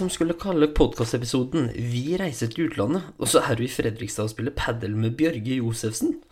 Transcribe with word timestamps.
liksom 0.00 0.10
skulle 0.10 0.32
kalle 0.32 0.66
podkastepisoden 0.66 1.68
'Vi 1.74 2.16
reiser 2.16 2.46
til 2.46 2.70
utlandet', 2.70 3.02
og 3.18 3.28
så 3.28 3.40
er 3.40 3.54
du 3.54 3.62
i 3.62 3.68
Fredrikstad 3.68 4.24
og 4.24 4.30
spiller 4.30 4.52
padel 4.56 4.96
med 4.96 5.16
Bjørge 5.16 5.56
Josefsen? 5.56 6.22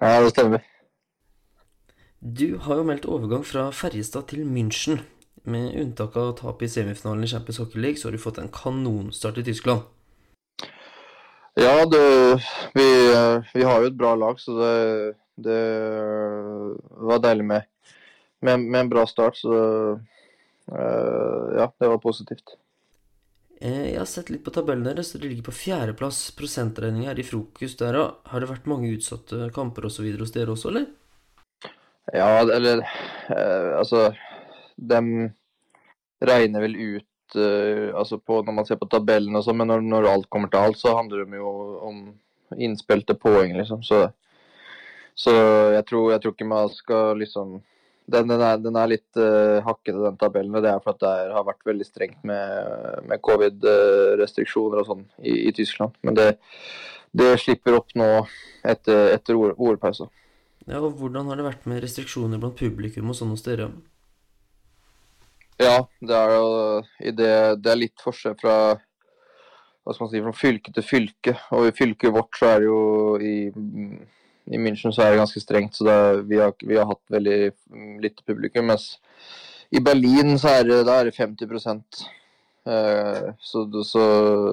Ja, 0.00 0.20
det 0.20 0.30
stemmer. 0.30 0.58
Du 2.20 2.58
har 2.58 2.76
jo 2.76 2.82
meldt 2.82 3.06
overgang 3.06 3.46
fra 3.46 3.70
Ferjestad 3.70 4.28
til 4.28 4.44
München. 4.44 5.00
Med 5.44 5.80
unntak 5.80 6.16
av 6.16 6.36
tap 6.36 6.62
i 6.62 6.68
semifinalen 6.68 7.24
i 7.24 7.26
Champions 7.26 7.56
Hockey 7.56 7.80
League, 7.80 7.96
så 7.96 8.08
har 8.08 8.12
du 8.12 8.18
fått 8.18 8.38
en 8.38 8.52
kanonstart 8.52 9.38
i 9.38 9.42
Tyskland. 9.42 9.80
Ja, 11.56 11.84
det, 11.84 12.42
vi, 12.74 12.88
vi 13.54 13.62
har 13.62 13.80
jo 13.80 13.86
et 13.86 13.98
bra 13.98 14.14
lag, 14.14 14.40
så 14.40 14.58
det, 14.58 15.14
det 15.36 15.62
var 17.08 17.18
deilig 17.18 17.44
med, 17.44 17.62
med, 18.40 18.60
med 18.60 18.80
en 18.80 18.90
bra 18.90 19.06
start. 19.06 19.36
Så 19.36 19.54
ja, 20.72 21.66
det 21.78 21.88
var 21.88 22.00
positivt. 22.02 22.56
Eh, 23.62 23.92
jeg 23.92 23.98
har 24.00 24.08
sett 24.10 24.30
litt 24.32 24.42
på 24.42 24.50
tabellen 24.54 24.82
deres, 24.82 25.12
så 25.12 25.20
dere 25.20 25.30
ligger 25.30 25.46
på 25.46 25.54
fjerdeplass. 25.54 26.32
Prosentregninga 26.34 27.12
er 27.12 27.20
i 27.22 27.26
frokost 27.26 27.78
der 27.82 27.98
òg. 28.00 28.16
Har 28.32 28.42
det 28.42 28.50
vært 28.50 28.66
mange 28.70 28.90
utsatte 28.90 29.52
kamper 29.54 29.86
osv. 29.86 30.08
hos 30.18 30.34
dere 30.34 30.54
også, 30.56 30.72
eller? 30.72 30.88
Ja, 32.10 32.42
eller 32.42 32.82
uh, 32.82 33.78
Altså, 33.78 34.08
dem 34.76 35.30
regner 36.22 36.66
vel 36.66 36.76
ut 36.76 37.08
altså 37.32 38.18
på, 38.20 38.42
når 38.44 38.52
man 38.52 38.66
ser 38.68 38.76
på 38.76 38.84
tabellen 38.92 39.38
og 39.38 39.46
sånn, 39.46 39.56
men 39.56 39.70
når, 39.70 39.84
når, 39.88 40.06
alt 40.10 40.26
kommer 40.28 40.50
til 40.52 40.60
alt, 40.60 40.76
så 40.76 40.92
handler 40.98 41.22
det 41.24 41.38
jo 41.40 41.52
om 41.88 42.02
innspilte 42.52 43.14
poeng, 43.16 43.54
liksom. 43.56 43.80
Så, 43.86 44.02
så 45.16 45.32
jeg, 45.72 45.86
tror, 45.88 46.10
jeg, 46.12 46.20
tror, 46.20 46.34
ikke 46.34 46.48
man 46.50 46.68
skal 46.74 47.16
liksom 47.22 47.54
Den, 48.06 48.26
den, 48.28 48.40
er, 48.42 48.56
den 48.58 48.76
er, 48.76 48.88
litt 48.90 49.20
uh, 49.20 49.62
hakkete, 49.66 50.00
den 50.02 50.18
tabellen. 50.20 50.56
og 50.58 50.64
Det 50.64 50.72
er 50.72 50.82
fordi 50.82 51.06
det 51.06 51.36
har 51.36 51.46
vært 51.46 51.68
veldig 51.68 51.86
strengt 51.86 52.24
med, 52.26 53.04
med 53.08 53.22
covid-restriksjoner 53.22 54.82
og 54.82 54.88
sånn 54.88 55.04
i, 55.22 55.36
i, 55.48 55.52
Tyskland. 55.54 55.94
Men 56.02 56.18
det, 56.18 56.26
det 57.14 57.30
slipper 57.40 57.78
opp 57.78 57.94
nå 57.98 58.10
etter, 58.66 59.12
etter 59.14 59.38
OL-pausa. 59.38 60.08
Ja, 60.66 60.78
og 60.78 60.98
Hvordan 60.98 61.30
har 61.30 61.38
det 61.38 61.46
vært 61.46 61.66
med 61.70 61.82
restriksjoner 61.82 62.42
blant 62.42 62.58
publikum 62.58 63.10
og 63.10 63.18
sånn 63.18 63.32
hos 63.34 63.46
dere? 63.46 63.70
Ja, 65.62 65.84
det 66.02 66.16
er 66.16 66.32
jo 66.34 66.48
det, 67.18 67.34
det 67.62 67.70
er 67.70 67.78
litt 67.78 68.02
forskjell 68.02 68.34
fra 68.40 68.56
hva 69.82 69.94
skal 69.94 70.06
man 70.06 70.10
si, 70.12 70.22
fra 70.22 70.34
fylke 70.36 70.72
til 70.74 70.86
fylke. 70.86 71.34
Og 71.56 71.68
i 71.68 71.74
fylket 71.74 72.14
vårt 72.14 72.38
så 72.38 72.52
er 72.52 72.62
det 72.62 72.68
jo 72.68 72.82
i, 73.18 73.36
i 74.50 74.58
München 74.58 74.94
så 74.94 75.04
er 75.04 75.12
det 75.12 75.20
ganske 75.22 75.42
strengt, 75.42 75.76
så 75.76 75.86
det, 75.86 75.98
vi, 76.30 76.40
har, 76.42 76.54
vi, 76.62 76.78
har, 76.78 76.88
hatt 76.90 77.02
veldig 77.14 77.38
lite 78.02 78.26
publikum. 78.26 78.66
Mens 78.72 78.96
i 79.70 79.80
Berlin 79.80 80.34
så 80.40 80.56
er 80.56 80.66
det, 80.68 80.80
er 80.82 81.10
det 81.10 81.14
50 81.16 81.54
eh, 82.66 83.28
så, 83.38 83.66
så, 83.86 84.02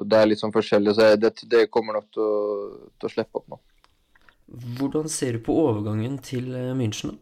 det 0.06 0.20
er 0.20 0.30
litt 0.30 0.42
sånn 0.42 0.54
forskjellig. 0.54 0.94
Så 0.94 1.10
det, 1.18 1.34
det 1.50 1.66
kommer 1.74 1.98
nok 1.98 2.08
til 2.14 2.22
å, 2.22 2.38
til 3.00 3.10
å 3.10 3.14
slippe 3.16 3.42
opp 3.42 3.50
nå. 3.50 3.60
Hvordan 4.78 5.10
ser 5.10 5.38
du 5.38 5.44
på 5.46 5.58
overgangen 5.66 6.16
til 6.22 6.54
eh, 6.54 6.72
München? 6.78 7.18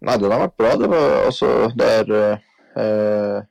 Nei, 0.00 0.16
den 0.16 0.32
har 0.32 0.46
vært 0.46 0.58
bra. 0.58 0.76
Det 0.80 0.88
var 0.88 1.10
altså 1.26 1.48
Det 1.76 1.88
er 2.00 2.14
eh, 2.16 2.46
Eh, 2.74 3.42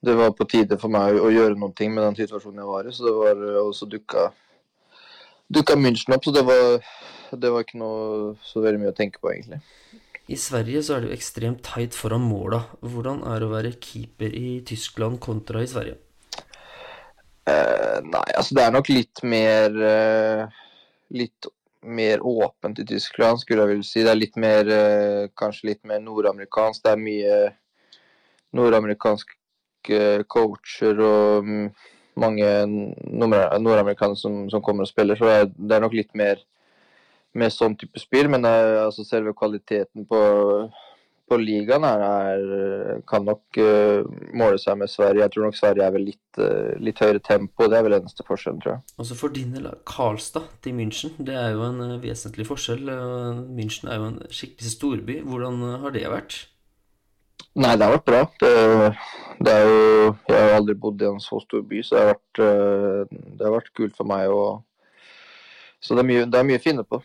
det 0.00 0.14
var 0.14 0.30
på 0.30 0.44
tide 0.50 0.78
for 0.82 0.90
meg 0.90 1.18
å 1.20 1.30
gjøre 1.30 1.54
noe 1.54 1.88
med 1.88 2.02
den 2.02 2.16
situasjonen 2.18 2.62
jeg 2.62 2.70
var 2.70 2.88
i, 2.88 2.94
så 2.94 3.04
det 3.06 3.12
var 3.14 3.42
også 3.62 3.86
dukka, 3.86 4.30
dukka 5.54 5.76
München 5.78 6.16
opp. 6.16 6.24
Så 6.26 6.34
det 6.34 6.44
var, 6.48 6.78
det 7.32 7.52
var 7.52 7.66
ikke 7.66 7.80
noe 7.80 8.34
så 8.46 8.64
veldig 8.64 8.82
mye 8.82 8.94
å 8.94 8.96
tenke 8.96 9.22
på, 9.22 9.32
egentlig. 9.34 9.62
I 10.30 10.38
Sverige 10.38 10.82
så 10.86 10.96
er 10.96 11.02
det 11.02 11.10
jo 11.10 11.16
ekstremt 11.16 11.64
tight 11.66 11.96
foran 11.98 12.22
måla. 12.24 12.62
Hvordan 12.80 13.24
er 13.26 13.42
det 13.42 13.48
å 13.48 13.52
være 13.52 13.74
keeper 13.82 14.34
i 14.38 14.60
Tyskland 14.66 15.18
kontra 15.22 15.64
i 15.64 15.70
Sverige? 15.70 15.98
Uh, 17.42 17.98
nei, 18.06 18.28
altså 18.38 18.54
det 18.54 18.62
er 18.62 18.74
nok 18.76 18.86
litt 18.92 19.18
mer 19.26 19.74
uh, 19.74 20.60
Litt 21.12 21.48
mer 21.82 22.22
åpent 22.22 22.78
i 22.78 22.84
Tyskland, 22.86 23.40
skulle 23.42 23.64
jeg 23.66 23.72
vil 23.72 23.82
si. 23.84 24.04
Det 24.06 24.12
er 24.12 24.20
litt 24.20 24.38
mer 24.40 24.70
uh, 24.70 25.24
Kanskje 25.36 25.72
litt 25.72 25.82
mer 25.88 25.98
nordamerikansk. 26.04 26.84
Det 26.84 26.92
er 26.94 27.02
mye 27.02 27.40
nordamerikanske 28.54 29.98
coacher 30.30 31.02
og 31.02 31.48
mm, 31.48 31.66
mange 32.18 32.46
nordamerikanere 32.68 34.16
som, 34.16 34.46
som, 34.50 34.62
kommer 34.62 34.86
og 34.86 34.90
spiller. 34.90 35.18
Så 35.18 35.28
det 35.56 35.76
er 35.76 35.84
nok 35.84 35.96
litt 35.96 36.12
mer 36.18 36.40
med 37.32 37.52
sånn 37.52 37.76
type 37.80 38.00
spill. 38.00 38.30
Men 38.32 38.46
er, 38.48 38.82
altså 38.84 39.04
selve 39.06 39.34
kvaliteten 39.36 40.06
på, 40.08 40.20
på 41.30 41.38
ligaen 41.40 41.86
er, 41.88 42.04
er, 42.04 43.02
kan 43.08 43.24
nok 43.28 43.60
uh, 43.62 44.04
måle 44.36 44.60
seg 44.60 44.78
med 44.82 44.92
Sverige. 44.92 45.24
Jeg 45.24 45.34
tror 45.34 45.48
nok 45.48 45.58
Sverige 45.58 45.88
er 45.88 45.96
vel 45.96 46.06
litt, 46.10 46.40
uh, 46.40 46.76
litt 46.84 47.00
høyere 47.00 47.24
tempo. 47.24 47.70
Det 47.70 47.80
er 47.80 47.88
vel 47.88 47.98
eneste 47.98 48.28
forskjellen, 48.28 48.60
tror 48.64 48.76
jeg. 48.76 48.86
Altså 48.98 49.18
For 49.18 49.32
din 49.34 49.56
del, 49.56 49.70
Karlstad 49.88 50.52
til 50.64 50.76
München, 50.76 51.16
det 51.18 51.38
er 51.38 51.56
jo 51.56 51.64
en 51.70 51.98
vesentlig 52.04 52.48
forskjell. 52.50 52.92
München 53.48 53.88
er 53.88 54.00
jo 54.00 54.12
en 54.12 54.24
skikkelig 54.28 54.76
storby. 54.76 55.20
Hvordan 55.24 55.62
har 55.86 55.96
det 55.96 56.08
vært? 56.12 56.42
Nei, 57.52 57.74
det 57.76 57.84
har 57.84 57.98
vært 57.98 58.06
bra. 58.08 58.20
Det, 58.40 58.50
det, 59.44 59.54
jo 59.60 59.80
Jeg 60.30 60.36
har 60.38 60.46
jo 60.48 60.58
aldri 60.58 60.76
bodd 60.80 61.02
i 61.02 61.08
en 61.10 61.20
så 61.20 61.40
stor 61.42 61.64
by, 61.68 61.82
så 61.84 61.96
det 61.96 62.02
har 62.02 62.12
vært, 62.14 62.40
eh, 62.46 63.18
det 63.36 63.44
har 63.44 63.56
vært 63.58 63.72
kult 63.76 63.98
for 63.98 64.08
meg. 64.08 64.32
Og, 64.32 64.62
så 65.82 65.98
det 65.98 66.04
er, 66.04 66.08
mye, 66.08 66.28
det 66.32 66.40
er 66.40 66.48
mye 66.48 66.60
å 66.60 66.64
finne 66.64 66.86
på. 66.88 67.02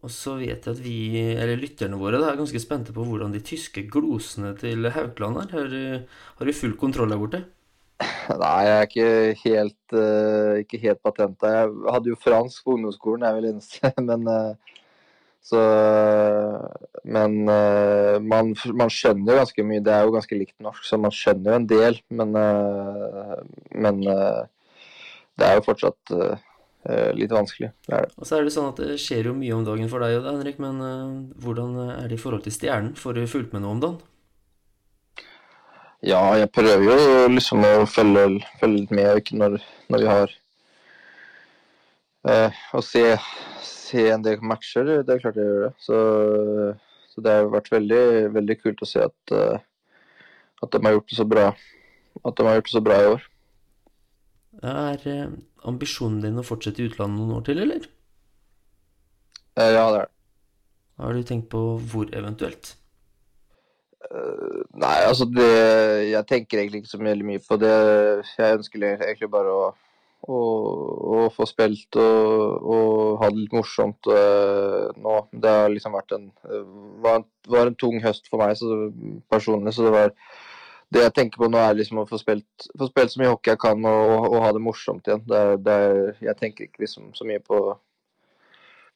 Og 0.00 0.12
så 0.14 0.36
vet 0.38 0.64
jeg 0.64 0.76
at 0.76 0.80
vi, 0.80 0.98
eller 1.34 1.58
lytterne 1.60 1.98
våre, 2.00 2.22
er 2.22 2.38
ganske 2.38 2.62
spente 2.62 2.94
på 2.96 3.04
hvordan 3.04 3.34
de 3.34 3.42
tyske 3.44 3.84
glosene 3.90 4.54
til 4.60 4.86
Haukeland 4.94 5.42
er. 5.42 5.56
Har, 5.56 5.74
har 6.38 6.48
du 6.48 6.56
full 6.56 6.78
kontroll 6.80 7.10
der 7.10 7.20
borte? 7.20 7.42
Nei, 8.00 8.60
jeg 8.64 8.76
er 8.78 8.86
ikke 8.86 9.08
helt, 9.42 9.96
uh, 9.98 10.54
ikke 10.62 10.80
helt 10.86 11.02
patent. 11.04 11.42
Jeg 11.42 11.74
hadde 11.90 12.14
jo 12.14 12.22
fransk 12.22 12.64
på 12.64 12.78
ungdomsskolen, 12.78 13.26
jeg 13.26 13.34
er 13.34 13.40
vel 13.40 13.50
eneste. 13.50 13.90
Men 14.08 14.24
så, 15.40 15.60
men 17.08 17.48
uh, 17.48 18.20
man, 18.20 18.52
man, 18.76 18.92
skjønner 18.92 19.32
jo 19.32 19.38
ganske 19.40 19.64
mye. 19.66 19.82
Det 19.84 19.94
er 19.94 20.04
jo 20.04 20.14
ganske 20.14 20.36
likt 20.36 20.56
norsk, 20.62 20.84
så 20.86 20.98
man 21.00 21.14
skjønner 21.14 21.48
jo 21.50 21.56
en 21.56 21.70
del. 21.70 21.98
Men, 22.12 22.36
uh, 22.36 23.40
men 23.72 24.04
uh, 24.04 24.44
det 25.40 25.48
er 25.48 25.58
jo 25.58 25.66
fortsatt 25.70 26.16
litt 27.12 27.28
vanskelig. 27.28 27.68
Det 27.84 27.96
det. 28.06 28.14
Og 28.16 28.24
så 28.24 28.38
er 28.38 28.46
det 28.46 28.52
sånn 28.54 28.70
at 28.70 28.78
det 28.80 28.94
skjer 29.00 29.26
jo 29.28 29.34
mye 29.36 29.52
om 29.52 29.66
dagen 29.66 29.88
for 29.92 30.00
deg, 30.00 30.14
Henrik. 30.24 30.56
Men 30.64 30.78
hvordan 31.44 31.74
er 31.92 32.06
det 32.08 32.16
i 32.16 32.20
forhold 32.22 32.46
til 32.46 32.54
Stjernen? 32.56 32.94
Får 32.96 33.18
du 33.18 33.26
fulgt 33.28 33.52
med 33.52 33.60
noe 33.64 33.74
om 33.76 33.82
dagen? 33.82 33.98
Ja, 36.00 36.22
jeg 36.40 36.48
prøver 36.56 36.86
jo 36.86 37.26
liksom 37.34 37.66
å 37.68 37.84
følge, 37.84 38.40
følge 38.62 38.78
litt 38.78 38.94
med 38.96 39.32
når, 39.42 39.58
når 39.92 40.04
vi 40.04 40.08
har 40.08 40.34
Å 42.80 42.82
se 42.84 43.04
se 43.90 44.06
en 44.10 44.24
del 44.24 44.40
matcher, 44.46 44.86
det 45.04 45.14
er 45.14 45.22
klart 45.22 45.38
jeg 45.38 45.48
gjør 45.48 45.66
det. 45.66 45.72
Så, 45.82 45.98
så 47.12 47.24
det 47.24 47.34
har 47.36 47.50
vært 47.52 47.70
veldig, 47.72 48.04
veldig 48.36 48.56
kult 48.62 48.82
å 48.84 48.88
se 48.88 49.04
at, 49.06 49.34
uh, 49.34 49.58
at 50.64 50.72
de 50.72 50.82
har 50.86 50.96
gjort 50.96 51.12
det 51.12 51.18
så 51.18 51.28
bra. 51.28 51.46
At 52.20 52.36
de 52.36 52.46
har 52.46 52.58
gjort 52.58 52.70
det 52.70 52.76
så 52.76 52.84
bra 52.86 52.98
i 53.00 53.12
år. 53.14 53.28
Er 54.70 55.06
uh, 55.06 55.38
ambisjonen 55.70 56.20
din 56.24 56.40
å 56.40 56.46
fortsette 56.46 56.82
i 56.82 56.90
utlandet 56.90 57.20
noen 57.20 57.38
år 57.38 57.46
til, 57.48 57.62
eller? 57.66 57.88
Uh, 59.58 59.70
ja, 59.70 59.86
det 59.86 59.86
er 59.86 59.96
det. 60.00 60.08
Har 61.00 61.16
du 61.16 61.24
tenkt 61.24 61.48
på 61.52 61.64
hvor 61.90 62.12
eventuelt? 62.12 62.76
nei, 64.10 65.04
altså 65.06 65.22
det 65.28 65.44
Jeg 66.08 66.26
tenker 66.26 66.58
egentlig 66.58 66.80
ikke 66.80 66.90
så 66.90 66.98
mye 66.98 67.38
på 67.44 67.58
det. 67.62 67.74
Jeg 68.40 68.56
ønsker 68.56 68.86
egentlig 68.88 69.28
bare 69.30 69.52
å 69.54 69.68
og, 70.28 70.68
og 71.14 71.32
få 71.32 71.46
spilt 71.48 71.96
og, 72.00 72.66
og 72.74 73.22
ha 73.22 73.30
det 73.32 73.44
litt 73.44 73.56
morsomt 73.56 74.10
uh, 74.10 74.90
nå. 75.00 75.16
Det 75.32 75.54
har 75.56 75.72
liksom 75.72 75.96
vært 75.96 76.14
en 76.16 76.28
var, 77.00 77.20
en 77.20 77.26
var, 77.48 77.70
en 77.70 77.78
tung 77.80 78.00
høst 78.04 78.28
for 78.28 78.42
meg 78.42 78.56
så, 78.60 78.90
personlig, 79.32 79.74
så 79.76 79.88
det 79.88 79.94
var 79.96 80.14
det 80.90 81.04
jeg 81.04 81.14
tenker 81.14 81.38
på 81.38 81.46
nå, 81.46 81.58
er 81.62 81.76
liksom 81.78 82.00
å 82.02 82.06
få 82.08 82.18
spilt, 82.18 82.66
få 82.78 82.88
spilt 82.90 83.12
så 83.12 83.20
mye 83.20 83.30
hockey 83.30 83.52
jeg 83.52 83.60
kan 83.62 83.84
og, 83.86 84.24
og 84.26 84.40
ha 84.42 84.50
det 84.56 84.62
morsomt 84.64 85.06
igjen. 85.06 85.22
Det 85.22 85.42
det 85.62 85.76
er, 85.86 86.00
jeg 86.26 86.38
tenker 86.40 86.66
ikke 86.66 86.82
liksom 86.82 87.12
så 87.14 87.26
mye 87.28 87.42
på, 87.46 87.60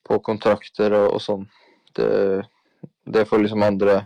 på 0.09 0.19
kontrakter 0.27 0.97
og, 0.99 1.13
og 1.15 1.23
sånn. 1.23 1.47
Det, 1.95 2.09
det, 3.07 3.29
får 3.31 3.45
liksom 3.45 3.63
andre, 3.63 4.01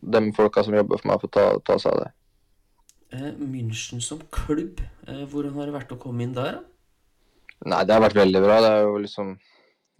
de 0.00 0.22
folka 0.36 0.64
som 0.64 0.78
jobber 0.78 1.02
for 1.02 1.12
meg, 1.12 1.20
få 1.26 1.32
ta, 1.36 1.44
ta 1.60 1.76
seg 1.82 1.92
av 1.92 2.06
det. 2.06 2.10
Eh, 3.14 3.32
München 3.38 4.00
som 4.02 4.18
klubb, 4.30 4.80
eh, 5.06 5.24
hvordan 5.30 5.54
har 5.54 5.68
det 5.68 5.74
vært 5.76 5.92
å 5.94 5.98
komme 6.00 6.24
inn 6.24 6.34
der? 6.34 6.58
Nei, 7.64 7.84
det 7.86 7.94
har 7.94 8.02
vært 8.02 8.18
veldig 8.18 8.42
bra. 8.42 8.60
Det 8.60 8.70
er 8.72 8.82
jo 8.82 8.96
liksom 9.02 9.32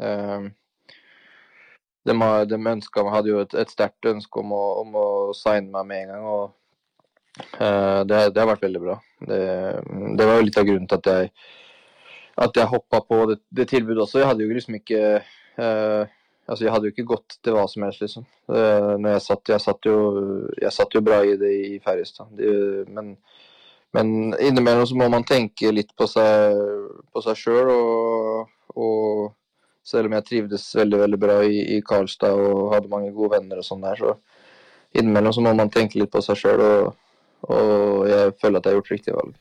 eh, 0.02 0.48
De, 2.06 2.14
de 2.50 2.58
ønsket, 2.72 3.12
hadde 3.12 3.30
jo 3.30 3.42
et, 3.42 3.54
et 3.54 3.70
sterkt 3.70 4.10
ønske 4.10 4.42
om 4.42 4.52
å, 4.54 4.64
om 4.82 4.98
å, 4.98 5.06
signe 5.34 5.70
meg 5.70 5.86
med 5.86 6.02
en 6.02 6.12
gang. 6.12 6.26
og 6.34 7.46
eh, 7.60 8.02
det, 8.10 8.20
det, 8.34 8.42
har 8.42 8.50
vært 8.52 8.66
veldig 8.66 8.82
bra. 8.82 8.98
Det, 9.20 9.40
det, 10.18 10.26
var 10.26 10.40
jo 10.40 10.48
litt 10.48 10.60
av 10.60 10.68
grunnen 10.68 10.90
til 10.90 11.00
at 11.00 11.10
jeg, 11.12 11.32
at 12.46 12.58
jeg 12.58 12.72
hoppa 12.74 13.00
på 13.06 13.22
det, 13.30 13.40
det, 13.50 13.68
tilbudet 13.70 14.02
også. 14.02 14.20
Jeg 14.22 14.32
hadde 14.32 14.46
jo 14.46 14.58
liksom 14.58 14.78
ikke 14.80 15.02
eh, 15.22 16.16
Altså, 16.46 16.64
jeg 16.64 16.72
hadde 16.72 16.86
jo 16.86 16.94
ikke 16.94 17.08
gått 17.10 17.38
til 17.42 17.56
hva 17.56 17.64
som 17.70 17.82
helst, 17.82 18.02
liksom. 18.04 18.26
Når 18.46 19.08
jeg 19.16 19.22
satt, 19.24 19.50
jeg 19.50 19.62
satt, 19.64 19.88
jo, 19.88 19.96
jeg 20.62 20.74
satt 20.74 20.94
jo 20.94 21.02
bra 21.02 21.18
i 21.26 21.34
det 21.40 21.50
i 21.50 21.78
Færøystad. 21.82 22.38
Men, 22.94 23.16
men, 23.96 24.12
innimellom 24.38 24.86
så 24.86 24.98
må 24.98 25.08
man 25.10 25.26
tenke 25.26 25.72
litt 25.74 25.90
på 25.98 26.06
seg 26.10 27.32
sjøl. 27.40 27.72
Og, 27.74 28.54
og, 28.78 29.26
selv 29.86 30.10
om 30.10 30.16
jeg 30.16 30.26
trivdes 30.26 30.68
veldig 30.74 31.02
veldig 31.02 31.18
bra 31.22 31.40
i, 31.46 31.60
i 31.76 31.82
Karlstad 31.86 32.34
og 32.34 32.72
hadde 32.72 32.90
mange 32.90 33.12
gode 33.14 33.36
venner, 33.36 33.60
og 33.62 33.66
sånn 33.66 33.84
der, 33.86 33.98
så 33.98 34.16
innimellom 34.98 35.34
så 35.34 35.44
må 35.46 35.52
man 35.54 35.70
tenke 35.70 35.98
litt 36.00 36.14
på 36.14 36.22
seg 36.26 36.38
sjøl. 36.40 36.62
Og, 36.62 37.04
og 37.50 38.06
jeg 38.10 38.34
føler 38.40 38.58
at 38.58 38.66
jeg 38.66 38.74
har 38.74 38.80
gjort 38.80 38.94
riktig 38.94 39.18
valg. 39.18 39.36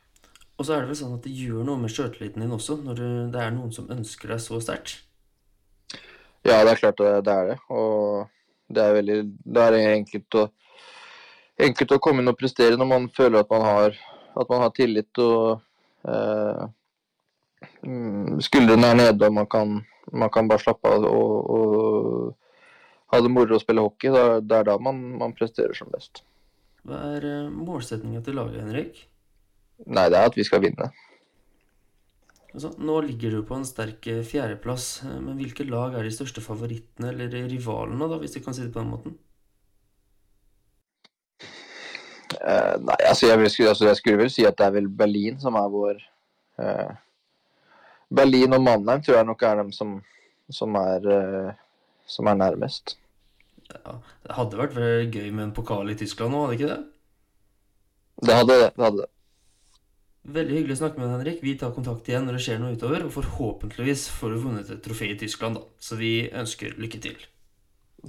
Og 0.55 0.65
så 0.65 0.73
er 0.73 0.83
det 0.83 0.93
vel 0.93 0.99
sånn 1.03 1.17
at 1.17 1.25
det 1.25 1.37
gjør 1.37 1.65
noe 1.67 1.81
med 1.81 1.91
sjøltilliten 1.91 2.41
din 2.41 2.55
også, 2.55 2.79
når 2.81 3.01
det 3.33 3.41
er 3.43 3.53
noen 3.53 3.73
som 3.75 3.89
ønsker 3.91 4.33
deg 4.33 4.41
så 4.41 4.61
sterkt? 4.63 5.04
Ja, 6.45 6.61
det 6.61 6.75
er 6.75 6.81
klart 6.81 7.01
det, 7.01 7.11
det 7.25 7.33
er 7.33 7.51
det. 7.51 7.57
Og 7.73 8.29
det 8.75 8.83
er 8.83 8.97
veldig 8.99 9.17
Det 9.55 9.65
er 9.65 9.77
enkelt 9.95 10.37
å, 10.39 10.45
enkelt 11.67 11.95
å 11.95 12.01
komme 12.03 12.21
inn 12.21 12.31
og 12.31 12.37
prestere 12.39 12.77
når 12.77 12.89
man 12.91 13.07
føler 13.13 13.41
at 13.41 13.51
man 13.53 13.65
har, 13.65 13.97
at 14.35 14.51
man 14.51 14.63
har 14.65 14.73
tillit 14.77 15.21
og 15.23 15.61
eh, 16.09 16.63
mm, 17.85 18.41
Skuldrene 18.45 18.93
er 18.93 19.01
nede, 19.01 19.29
og 19.29 19.37
man 19.41 19.49
kan, 19.49 19.79
man 20.11 20.33
kan 20.33 20.49
bare 20.51 20.63
slappe 20.65 20.91
av 20.91 21.07
og, 21.09 21.35
og 21.57 23.11
ha 23.13 23.21
det 23.21 23.31
moro 23.31 23.57
å 23.57 23.61
spille 23.61 23.83
hockey. 23.85 24.13
Det 24.45 24.59
er 24.59 24.69
da 24.69 24.77
man, 24.81 25.01
man 25.19 25.35
presterer 25.37 25.73
som 25.77 25.89
best. 25.93 26.23
Hva 26.85 27.01
er 27.15 27.25
eh, 27.25 27.49
målsettinga 27.49 28.21
til 28.25 28.37
laget, 28.37 28.61
Henrik? 28.61 29.03
Nei, 29.85 30.07
det 30.13 30.19
er 30.19 30.29
at 30.29 30.37
vi 30.37 30.45
skal 30.47 30.61
vinne. 30.63 30.91
Altså, 32.55 32.71
nå 32.79 33.01
ligger 33.03 33.33
du 33.35 33.41
på 33.43 33.57
en 33.57 33.65
sterk 33.67 34.05
eh, 34.07 34.21
fjerdeplass, 34.23 34.87
eh, 35.03 35.15
men 35.19 35.35
hvilke 35.35 35.65
lag 35.67 35.97
er 35.97 36.05
de 36.07 36.11
største 36.15 36.39
favorittene, 36.43 37.09
eller 37.11 37.33
rivalene, 37.51 38.07
da, 38.07 38.19
hvis 38.21 38.37
du 38.37 38.39
kan 38.45 38.55
si 38.55 38.63
det 38.63 38.71
på 38.71 38.79
den 38.79 38.93
måten? 38.93 39.17
Uh, 42.35 42.75
nei, 42.81 42.95
altså 43.07 43.27
jeg, 43.27 43.49
skulle, 43.51 43.71
altså 43.73 43.89
jeg, 43.89 43.97
skulle, 43.99 44.19
vel 44.19 44.31
si 44.31 44.45
at 44.47 44.55
det 44.59 44.65
er 44.65 44.73
vel 44.75 44.87
Berlin 45.01 45.37
som 45.39 45.55
er 45.55 45.69
vår 45.71 45.99
uh, 46.59 46.91
Berlin 48.11 48.55
og 48.57 48.63
Mannheim 48.65 49.03
tror 49.05 49.19
jeg 49.19 49.27
nok 49.29 49.45
er 49.45 49.59
dem 49.61 49.69
som, 49.75 49.93
som, 50.51 50.75
er, 50.79 51.05
uh, 51.05 51.85
som 52.09 52.27
er 52.31 52.39
nærmest. 52.39 52.97
Ja, 53.69 53.97
det 54.25 54.37
hadde 54.39 54.61
vært 54.61 54.79
gøy 55.13 55.29
med 55.29 55.47
en 55.47 55.55
pokal 55.55 55.91
i 55.93 55.97
Tyskland 55.99 56.33
nå, 56.33 56.45
hadde 56.47 56.57
ikke 56.59 56.71
det? 56.71 56.79
Det 58.25 58.39
hadde 58.39 58.59
det. 58.63 58.71
det 58.75 58.87
hadde 58.87 59.03
det. 59.03 59.09
Veldig 60.25 60.55
hyggelig 60.57 60.73
å 60.73 60.79
snakke 60.79 60.97
med 60.97 61.05
deg, 61.05 61.15
Henrik. 61.19 61.41
Vi 61.45 61.51
tar 61.61 61.73
kontakt 61.75 62.07
igjen 62.09 62.23
når 62.25 62.39
det 62.39 62.43
skjer 62.47 62.61
noe 62.61 62.73
utover. 62.73 63.03
Og 63.05 63.13
forhåpentligvis 63.13 64.07
får 64.17 64.33
du 64.33 64.39
vunnet 64.41 64.71
et 64.73 64.81
trofé 64.81 65.11
i 65.13 65.17
Tyskland, 65.21 65.59
da. 65.59 65.65
Så 65.77 65.97
vi 65.99 66.13
ønsker 66.33 66.73
lykke 66.81 67.01
til. 67.03 67.19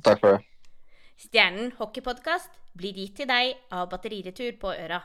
Takk 0.01 0.23
for 0.23 0.37
det. 0.37 0.47
Stjernen 1.21 1.75
hockeypodkast 1.77 2.57
blir 2.77 2.97
gitt 2.97 3.19
til 3.21 3.29
deg 3.29 3.53
av 3.73 3.91
Batteriretur 3.93 4.57
på 4.61 4.73
Øra. 4.73 5.03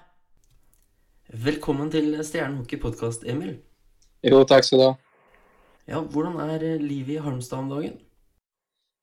Velkommen 1.31 1.91
til 1.91 2.15
Stjernen 2.27 2.61
hockeypodkast, 2.61 3.27
Emil. 3.27 3.57
Jo, 4.23 4.45
takk 4.47 4.67
skal 4.67 4.79
du 4.79 4.85
ha. 4.85 4.95
Ja, 5.91 5.99
hvordan 5.99 6.39
er 6.45 6.63
livet 6.79 7.17
i 7.17 7.21
Halmstad 7.25 7.65
om 7.65 7.69
dagen? 7.73 7.99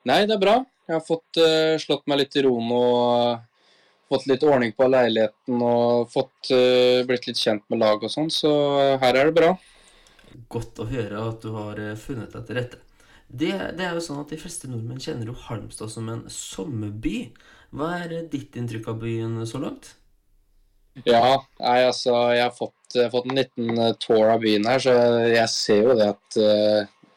Nei, 0.09 0.23
det 0.25 0.37
er 0.39 0.41
bra. 0.41 0.59
Jeg 0.89 0.97
har 0.97 1.05
fått 1.05 1.41
uh, 1.43 1.77
slått 1.81 2.09
meg 2.09 2.23
litt 2.23 2.37
i 2.41 2.45
ro 2.47 2.55
nå 2.65 2.83
fått 4.09 4.29
litt 4.31 4.45
ordning 4.47 4.73
på 4.77 4.89
leiligheten 4.89 5.65
og 5.65 6.09
fått 6.13 6.53
uh, 6.53 7.05
blitt 7.09 7.29
litt 7.29 7.41
kjent 7.41 7.65
med 7.69 7.83
lag 7.83 8.03
og 8.03 8.13
sånn, 8.13 8.31
så 8.33 8.53
her 9.03 9.19
er 9.19 9.29
det 9.29 9.37
bra. 9.37 9.53
Godt 10.53 10.81
å 10.83 10.89
høre 10.89 11.23
at 11.31 11.43
du 11.45 11.53
har 11.57 11.81
eh, 11.83 11.97
funnet 11.99 12.35
deg 12.35 12.47
til 12.47 12.59
rette. 12.61 12.83
Det, 13.29 13.53
det, 13.77 13.85
er 13.85 13.93
jo 13.93 14.01
sånn 14.01 14.23
at 14.23 14.31
De 14.33 14.39
fleste 14.41 14.71
nordmenn 14.71 15.03
kjenner 15.05 15.29
jo 15.29 15.37
Halmstad 15.37 15.93
som 15.93 16.09
en 16.09 16.23
sommerby. 16.33 17.29
Hva 17.77 17.93
er 17.99 18.15
eh, 18.17 18.29
ditt 18.33 18.57
inntrykk 18.57 18.93
av 18.93 19.01
byen 19.03 19.41
så 19.49 19.61
langt? 19.63 19.93
Ja, 21.07 21.39
nei, 21.61 21.79
altså, 21.87 22.15
jeg 22.35 22.43
har 22.43 22.55
fått, 22.57 22.97
fått, 23.13 23.29
en 23.29 23.39
liten 23.39 23.83
tour 24.03 24.33
av 24.33 24.41
byen 24.43 24.67
her, 24.67 24.81
så 24.83 24.95
jeg 25.31 25.53
ser 25.53 25.85
jo 25.85 25.95
det 25.95 26.09
at 26.11 26.39
uh, 26.43 27.13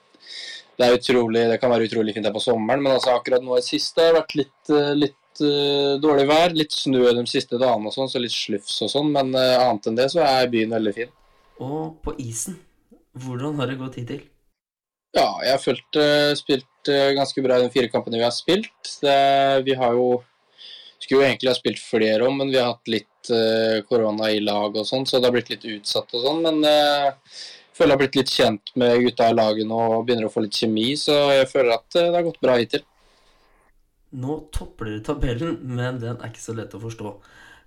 det, 0.77 0.89
utrolig, 0.99 1.47
det 1.49 1.57
kan 1.57 1.73
være 1.73 1.87
utrolig 1.87 2.13
fint 2.13 2.27
her 2.29 2.35
på 2.35 2.43
sommeren, 2.43 2.83
men 2.83 2.93
altså, 2.93 3.15
akkurat 3.15 3.41
nå 3.41 3.57
i 3.57 3.65
siste 3.65 4.05
har 4.05 4.13
det 4.13 4.19
vært 4.19 4.37
litt, 4.37 4.73
litt 4.99 5.17
uh, 5.39 5.99
dårlig 6.01 6.25
vær. 6.29 6.55
Litt 6.57 6.73
snø 6.75 7.05
de 7.15 7.23
siste 7.29 7.59
dagene, 7.61 7.89
og 7.89 7.95
sånn, 7.95 8.09
så 8.11 8.21
litt 8.21 8.35
slufs 8.35 8.81
og 8.85 8.91
sånn. 8.91 9.11
Men 9.13 9.31
uh, 9.37 9.61
annet 9.67 9.87
enn 9.89 9.99
det 9.99 10.09
så 10.13 10.23
er 10.25 10.51
byen 10.51 10.75
veldig 10.75 10.93
fin. 10.97 11.13
Og 11.61 11.95
på 12.03 12.15
isen, 12.21 12.57
hvordan 13.21 13.61
har 13.61 13.71
det 13.71 13.77
gått 13.79 13.99
hittil? 14.01 14.25
Ja, 15.15 15.27
jeg 15.43 15.53
har 15.53 15.63
følt 15.63 15.99
uh, 15.99 16.33
spilt 16.39 16.67
ganske 17.15 17.43
bra 17.45 17.59
i 17.59 17.65
de 17.67 17.69
fire 17.69 17.91
kampene 17.93 18.17
vi 18.17 18.25
har 18.25 18.33
spilt. 18.33 18.95
Det, 19.03 19.15
vi 19.67 19.75
har 19.77 19.93
jo 19.93 20.23
Skulle 21.01 21.19
jo 21.19 21.25
egentlig 21.27 21.49
ha 21.49 21.57
spilt 21.57 21.79
flere 21.81 22.25
om, 22.25 22.35
men 22.37 22.49
vi 22.53 22.57
har 22.57 22.71
hatt 22.75 22.89
litt 22.89 23.29
korona 23.89 24.27
i 24.33 24.39
lag 24.41 24.75
og 24.77 24.85
sånn, 24.85 25.05
så 25.05 25.17
det 25.17 25.27
har 25.27 25.33
blitt 25.33 25.49
litt 25.49 25.65
utsatt 25.65 26.13
og 26.13 26.23
sånn. 26.25 26.41
Men 26.45 26.59
jeg 26.61 27.13
føler 27.77 27.89
jeg 27.89 27.95
har 27.95 28.01
blitt 28.01 28.17
litt 28.19 28.33
kjent 28.33 28.73
med 28.77 29.01
gutta 29.07 29.29
i 29.31 29.35
laget 29.37 29.69
nå 29.69 29.79
og 29.95 30.05
begynner 30.05 30.29
å 30.29 30.33
få 30.33 30.43
litt 30.45 30.57
kjemi, 30.61 30.91
så 31.01 31.17
jeg 31.33 31.49
føler 31.49 31.73
at 31.73 31.97
det 31.97 32.05
har 32.13 32.27
gått 32.27 32.41
bra 32.41 32.57
hittil. 32.61 32.85
Nå 34.11 34.37
topper 34.51 34.89
dere 34.89 35.03
tabellen, 35.07 35.59
men 35.63 36.01
den 36.01 36.17
er 36.19 36.31
ikke 36.31 36.43
så 36.43 36.55
lett 36.57 36.75
å 36.75 36.81
forstå. 36.81 37.13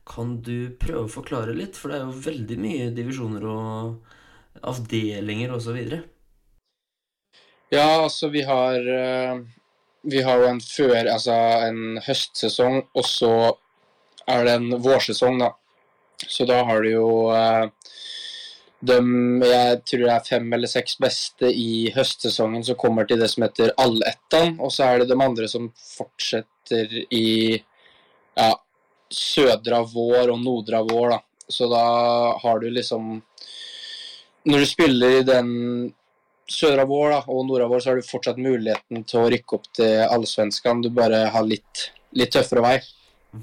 Kan 0.08 0.36
du 0.44 0.74
prøve 0.80 1.06
å 1.06 1.12
forklare 1.12 1.54
litt, 1.56 1.78
for 1.80 1.90
det 1.90 1.98
er 1.98 2.04
jo 2.04 2.24
veldig 2.26 2.58
mye 2.60 2.90
divisjoner 2.96 3.46
og 3.48 4.64
avdelinger 4.68 5.54
osv. 5.56 5.78
Ja, 7.72 7.88
altså 8.04 8.28
vi 8.30 8.44
har 8.46 8.76
eh, 8.76 9.40
Vi 10.04 10.20
har 10.22 10.42
jo 10.42 10.50
en 10.50 10.60
før, 10.60 11.08
altså 11.08 11.34
en 11.64 12.00
høstsesong, 12.04 12.82
og 12.92 13.06
så 13.08 13.34
er 14.28 14.44
det 14.44 14.58
en 14.58 14.74
vårsesong, 14.84 15.40
da. 15.40 15.54
Så 16.20 16.44
da 16.48 16.60
har 16.68 16.84
du 16.84 16.90
jo 16.90 17.08
eh, 17.32 17.64
de, 18.88 18.98
jeg 19.48 19.80
tror 19.88 20.04
det 20.04 20.12
er 20.14 20.26
fem 20.28 20.52
eller 20.56 20.70
seks 20.70 20.98
beste 21.02 21.48
i 21.50 21.90
høstsesongen 21.94 22.64
som 22.66 22.78
kommer 22.80 23.08
til 23.08 23.22
det 23.22 23.30
som 23.32 23.46
heter 23.46 23.74
Allettan. 23.80 24.56
Og 24.60 24.72
så 24.74 24.88
er 24.88 25.02
det 25.02 25.10
de 25.10 25.18
andre 25.20 25.48
som 25.50 25.70
fortsetter 25.76 26.94
i 27.14 27.26
ja, 27.54 28.50
sødra 29.12 29.82
vår 29.88 30.32
og 30.34 30.40
nordra 30.42 30.82
vår, 30.86 31.16
da. 31.16 31.20
Så 31.48 31.68
da 31.68 31.84
har 32.40 32.60
du 32.62 32.70
liksom 32.72 33.18
Når 34.48 34.58
du 34.58 34.66
spiller 34.66 35.18
i 35.18 35.24
den 35.24 35.50
sødra 36.48 36.84
vår 36.88 37.10
da, 37.10 37.20
og 37.32 37.46
nordra 37.48 37.68
vår, 37.68 37.80
så 37.80 37.90
har 37.90 38.00
du 38.00 38.08
fortsatt 38.08 38.40
muligheten 38.40 39.04
til 39.08 39.22
å 39.22 39.28
rykke 39.32 39.56
opp 39.56 39.70
til 39.72 40.02
allsvenskan. 40.04 40.82
Du 40.84 40.90
bare 40.92 41.22
har 41.32 41.46
litt, 41.48 41.86
litt 42.12 42.34
tøffere 42.34 42.64
vei. 42.64 42.74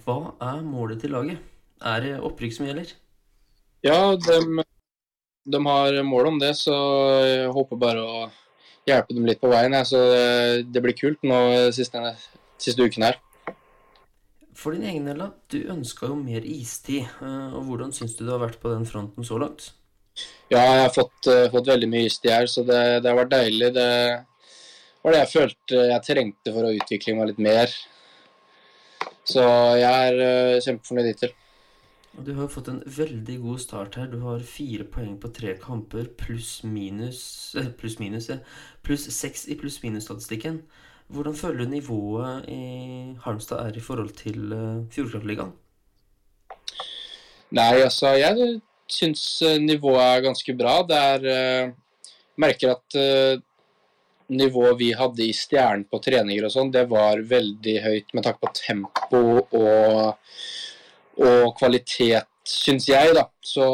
Hva 0.06 0.36
er 0.52 0.62
målet 0.62 1.02
til 1.02 1.16
laget? 1.16 1.42
Er 1.82 2.04
det 2.06 2.20
opprykk 2.22 2.54
som 2.54 2.70
gjelder? 2.70 2.94
Ja, 3.82 4.14
de 4.14 4.38
de 5.44 5.64
har 5.66 6.04
mål 6.06 6.34
om 6.34 6.40
det, 6.42 6.54
så 6.60 6.76
jeg 7.26 7.52
håper 7.56 7.82
bare 7.82 8.06
å 8.06 8.22
hjelpe 8.90 9.16
dem 9.16 9.26
litt 9.30 9.42
på 9.42 9.50
veien. 9.52 9.76
Så 9.88 10.00
det 10.68 10.84
blir 10.84 10.98
kult 10.98 11.22
nå 11.28 11.42
siste, 11.76 12.02
siste 12.62 12.86
uken 12.86 13.10
her. 13.10 13.20
For 14.62 14.76
din 14.76 14.86
egen 14.86 15.08
del, 15.10 15.22
da. 15.24 15.30
Du 15.52 15.60
ønska 15.74 16.10
jo 16.12 16.18
mer 16.20 16.44
istid. 16.46 17.08
Eh, 17.24 17.54
og 17.56 17.70
Hvordan 17.70 17.94
syns 17.96 18.18
du 18.18 18.26
det 18.26 18.34
har 18.34 18.44
vært 18.44 18.60
på 18.62 18.72
den 18.74 18.86
fronten 18.90 19.26
så 19.26 19.40
langt? 19.42 19.72
Ja, 20.52 20.60
jeg 20.60 20.82
har 20.84 20.92
fått, 20.94 21.30
uh, 21.32 21.48
fått 21.54 21.70
veldig 21.72 21.88
mye 21.90 22.10
istid 22.10 22.34
her, 22.34 22.50
så 22.52 22.66
det, 22.68 22.82
det, 23.02 23.08
har 23.08 23.16
vært 23.16 23.32
deilig. 23.32 23.70
Det 23.78 23.88
var 25.02 25.16
det 25.16 25.22
jeg 25.22 25.32
følte 25.32 25.86
jeg 25.88 26.06
trengte 26.06 26.54
for 26.54 26.68
å 26.68 26.74
utvikle 26.76 27.16
meg 27.18 27.32
litt 27.32 27.40
mer. 27.42 27.74
Så 29.32 29.46
jeg 29.80 30.10
er 30.10 30.20
uh, 30.20 30.60
kjempefornøyd 30.66 31.10
hittil. 31.10 31.34
Du 32.12 32.34
har 32.36 32.50
fått 32.52 32.68
en 32.68 32.82
veldig 32.86 33.38
god 33.40 33.60
start 33.64 33.96
her. 33.96 34.10
Du 34.12 34.20
har 34.26 34.42
fire 34.44 34.84
poeng 34.92 35.14
på 35.22 35.32
tre 35.32 35.54
kamper 35.60 36.10
pluss 36.20 36.60
minus 36.68 37.22
eh, 37.56 37.70
Pluss 37.80 38.00
minus, 38.02 38.28
ja. 38.30 38.42
Pluss 38.84 39.08
seks 39.16 39.48
i 39.48 39.56
pluss-minus-statistikken. 39.60 40.62
Hvordan 41.12 41.36
føler 41.36 41.64
du 41.64 41.72
nivået 41.72 42.50
i 42.52 43.16
Halmstad 43.24 43.64
er 43.64 43.78
i 43.78 43.84
forhold 43.84 44.12
til 44.20 44.52
uh, 44.52 44.84
Fjordkraftligaen? 44.92 45.52
Nei, 47.52 47.82
altså, 47.84 48.14
jeg 48.16 48.60
syns 48.92 49.24
eh, 49.48 49.60
nivået 49.60 50.04
er 50.04 50.28
ganske 50.28 50.56
bra. 50.60 50.78
Det 50.88 51.00
er 51.00 51.74
Merker 52.40 52.76
at 52.76 52.96
nivået 54.32 54.80
vi 54.80 54.92
hadde 54.96 55.26
i 55.26 55.34
Stjernen 55.36 55.84
på 55.92 56.00
treninger 56.04 56.48
og 56.48 56.54
sånn, 56.54 56.72
det 56.72 56.86
var 56.92 57.20
veldig 57.28 57.76
høyt 57.84 58.14
med 58.16 58.24
tanke 58.26 58.40
på 58.46 58.54
tempo 58.56 59.24
og 59.44 60.16
og 61.22 61.54
kvalitet, 61.60 62.28
syns 62.48 62.88
jeg, 62.90 63.14
da. 63.18 63.28
Så 63.46 63.68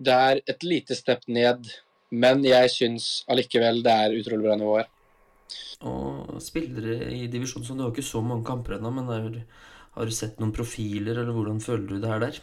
det 0.00 0.16
er 0.16 0.42
et 0.48 0.66
lite 0.66 0.96
step 0.98 1.26
ned, 1.28 1.68
men 2.10 2.42
jeg 2.46 2.72
syns 2.72 3.10
allikevel 3.30 3.82
det 3.84 3.96
er 4.04 4.16
utrolig 4.18 4.48
bra 4.48 4.56
nivå 4.58 4.78
her. 4.80 4.88
Og 5.88 6.40
spillere 6.44 7.08
i 7.16 7.26
divisjonen 7.32 7.64
som 7.66 7.78
Du 7.78 7.86
har 7.86 7.92
ikke 7.94 8.04
så 8.04 8.20
mange 8.20 8.44
kamper 8.44 8.76
ennå, 8.76 8.92
men 8.92 9.12
er, 9.14 9.42
har 9.96 10.08
du 10.08 10.14
sett 10.14 10.40
noen 10.40 10.52
profiler, 10.56 11.22
eller 11.22 11.32
hvordan 11.32 11.60
føler 11.64 11.86
du 11.88 12.00
det 12.00 12.10
her 12.10 12.24
der? 12.26 12.40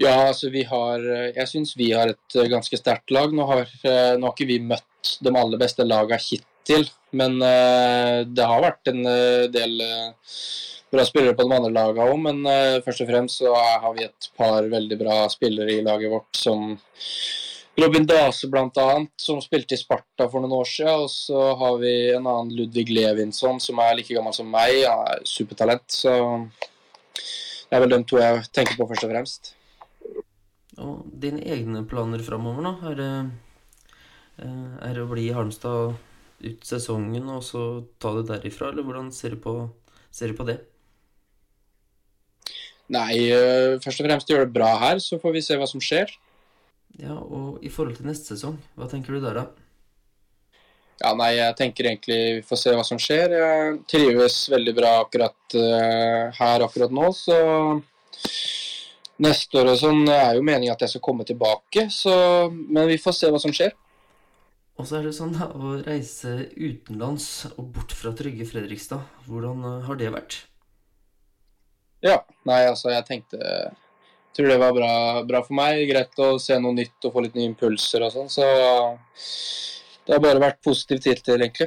Ja, 0.00 0.14
altså 0.30 0.48
vi 0.48 0.62
har 0.64 1.02
Jeg 1.04 1.44
syns 1.50 1.74
vi 1.76 1.90
har 1.92 2.14
et 2.14 2.36
ganske 2.48 2.78
sterkt 2.80 3.12
lag. 3.12 3.34
Nå 3.36 3.44
har, 3.50 3.66
nå 4.16 4.24
har 4.24 4.32
ikke 4.32 4.48
vi 4.48 4.56
møtt 4.64 5.18
de 5.20 5.32
aller 5.36 5.60
beste 5.60 5.84
lagene 5.84 6.16
hittil. 6.24 6.88
Men 7.12 7.40
eh, 7.42 8.22
det 8.28 8.46
har 8.46 8.62
vært 8.62 8.90
en 8.92 9.02
eh, 9.10 9.46
del 9.52 9.80
eh, 9.82 10.34
bra 10.90 11.04
spillere 11.06 11.36
på 11.38 11.46
de 11.46 11.56
andre 11.56 11.72
lagene 11.74 12.08
òg. 12.08 12.16
Men 12.26 12.42
uh, 12.46 12.80
først 12.84 13.04
og 13.04 13.10
fremst 13.10 13.42
så 13.42 13.54
har 13.54 13.94
vi 13.96 14.06
et 14.08 14.30
par 14.38 14.66
veldig 14.70 14.98
bra 15.00 15.22
spillere 15.32 15.78
i 15.78 15.84
laget 15.86 16.12
vårt 16.12 16.42
som 16.42 16.74
Robin 17.80 18.06
Dase 18.06 18.48
bl.a., 18.50 18.88
som 19.16 19.38
spilte 19.40 19.76
i 19.76 19.80
Sparta 19.80 20.26
for 20.28 20.42
noen 20.42 20.58
år 20.58 20.68
siden. 20.68 21.06
Og 21.06 21.12
så 21.12 21.44
har 21.60 21.78
vi 21.80 21.94
en 22.16 22.26
annen 22.26 22.52
Ludvig 22.56 22.90
Levinsson 22.92 23.60
som 23.62 23.80
er 23.82 23.96
like 23.98 24.14
gammel 24.16 24.34
som 24.36 24.50
meg. 24.50 24.82
Han 24.84 25.06
er 25.14 25.24
supertalent. 25.28 25.86
Så 25.94 26.12
det 27.70 27.78
er 27.78 27.84
vel 27.84 27.94
de 27.94 28.02
to 28.08 28.20
jeg 28.20 28.44
tenker 28.50 28.76
på 28.78 28.88
først 28.90 29.06
og 29.06 29.14
fremst. 29.14 29.54
Og 30.80 31.04
dine 31.22 31.42
egne 31.44 31.84
planer 31.88 32.22
framover 32.24 32.64
nå? 32.64 32.74
Er 32.90 32.96
det, 32.98 33.12
eh, 34.42 34.70
er 34.88 34.94
det 34.96 35.04
å 35.04 35.10
bli 35.10 35.28
i 35.28 35.34
Halmstad 35.36 35.96
ut 36.40 36.64
sesongen 36.64 37.28
og 37.28 37.42
så 37.44 37.84
ta 38.00 38.14
det 38.16 38.28
derifra, 38.30 38.70
eller 38.70 38.86
hvordan 38.86 39.10
ser 39.12 39.36
du 39.36 39.42
på, 39.44 39.54
ser 40.10 40.32
du 40.32 40.38
på 40.38 40.46
det? 40.48 40.56
Nei, 42.90 43.30
eh, 43.30 43.78
først 43.82 44.02
og 44.02 44.08
fremst 44.08 44.30
gjør 44.30 44.44
det 44.46 44.54
bra 44.54 44.74
her, 44.82 44.98
så 45.02 45.20
får 45.22 45.36
vi 45.36 45.42
se 45.46 45.58
hva 45.58 45.68
som 45.70 45.82
skjer. 45.82 46.10
Ja, 46.98 47.14
og 47.14 47.62
i 47.62 47.70
forhold 47.70 47.96
til 47.96 48.08
neste 48.08 48.34
sesong, 48.34 48.56
hva 48.74 48.88
tenker 48.90 49.14
du 49.14 49.22
der, 49.22 49.38
da? 49.38 49.44
Ja, 51.00 51.14
nei, 51.16 51.30
jeg 51.38 51.56
tenker 51.56 51.86
egentlig 51.88 52.18
vi 52.40 52.42
får 52.44 52.60
se 52.60 52.72
hva 52.76 52.82
som 52.84 52.98
skjer. 53.00 53.32
Jeg 53.32 53.76
trives 53.88 54.42
veldig 54.52 54.74
bra 54.76 54.90
akkurat 55.00 55.54
uh, 55.56 56.28
her 56.36 56.66
akkurat 56.66 56.92
nå, 56.92 57.06
så 57.16 57.38
neste 59.20 59.62
år 59.62 59.70
og 59.72 59.78
sånn 59.80 60.02
er 60.12 60.34
jo 60.36 60.44
meningen 60.44 60.74
at 60.74 60.84
jeg 60.84 60.94
skal 60.94 61.04
komme 61.04 61.24
tilbake, 61.28 61.86
så 61.92 62.50
Men 62.50 62.90
vi 62.90 63.00
får 63.00 63.16
se 63.16 63.32
hva 63.32 63.40
som 63.40 63.54
skjer. 63.54 63.72
Og 64.80 64.86
så 64.88 64.98
er 64.98 65.08
det 65.08 65.16
sånn 65.16 65.34
da, 65.36 65.50
å 65.52 65.78
reise 65.84 66.36
utenlands 66.56 67.46
og 67.54 67.66
bort 67.74 67.92
fra 67.96 68.14
trygge 68.16 68.46
Fredrikstad. 68.48 69.04
Hvordan 69.28 69.64
eh, 69.68 69.82
har 69.84 69.98
det 70.00 70.12
vært? 70.14 70.38
Ja. 72.04 72.22
Nei, 72.48 72.64
altså, 72.64 72.90
jeg 72.94 73.06
tenkte 73.08 73.70
Tror 74.30 74.46
det 74.46 74.60
var 74.62 74.72
bra, 74.72 74.90
bra 75.26 75.40
for 75.42 75.56
meg. 75.58 75.80
Greit 75.90 76.20
å 76.22 76.36
se 76.38 76.54
noe 76.62 76.76
nytt 76.76 77.08
og 77.08 77.16
få 77.16 77.24
litt 77.24 77.34
nye 77.34 77.50
impulser 77.50 78.04
og 78.06 78.12
sånn, 78.14 78.28
så 78.30 78.46
det 80.06 80.14
har 80.14 80.22
bare 80.22 80.42
vært 80.42 80.62
positivt 80.62 81.08
hittil, 81.10 81.42
egentlig. 81.42 81.66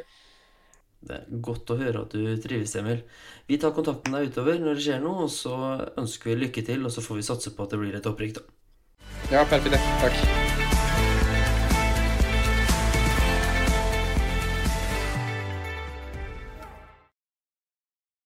Det 1.04 1.18
er 1.18 1.44
godt 1.44 1.74
å 1.76 1.78
høre 1.80 2.06
at 2.06 2.16
du 2.16 2.24
trives, 2.40 2.78
Emil. 2.80 3.04
Vi 3.52 3.60
tar 3.60 3.76
kontakt 3.76 4.08
med 4.08 4.16
deg 4.16 4.32
utover 4.32 4.64
når 4.64 4.80
det 4.80 4.88
skjer 4.88 5.04
noe, 5.04 5.28
og 5.28 5.32
så 5.36 5.60
ønsker 6.00 6.32
vi 6.32 6.40
lykke 6.46 6.66
til, 6.72 6.88
og 6.88 6.96
så 6.96 7.04
får 7.04 7.20
vi 7.20 7.28
satse 7.34 7.56
på 7.56 7.68
at 7.68 7.76
det 7.76 7.84
blir 7.84 8.00
et 8.00 8.12
opprykk, 8.14 8.40
da. 8.40 8.48
Ja, 9.32 9.44
perfekt. 9.44 9.80
Takk. 10.04 10.53